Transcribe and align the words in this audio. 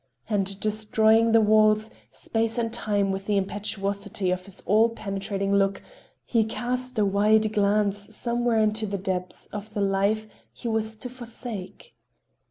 And 0.27 0.59
destroying 0.59 1.31
the 1.31 1.41
walls, 1.41 1.91
space 2.09 2.57
and 2.57 2.73
time 2.73 3.11
with 3.11 3.27
the 3.27 3.37
impetuosity 3.37 4.31
of 4.31 4.45
his 4.45 4.63
all 4.65 4.89
penetrating 4.89 5.53
look, 5.53 5.83
he 6.25 6.43
cast 6.43 6.97
a 6.97 7.05
wide 7.05 7.53
glance 7.53 8.15
somewhere 8.15 8.57
into 8.57 8.87
the 8.87 8.97
depth 8.97 9.47
of 9.53 9.75
the 9.75 9.81
life 9.81 10.25
he 10.53 10.67
was 10.67 10.97
to 10.97 11.07
forsake. 11.07 11.93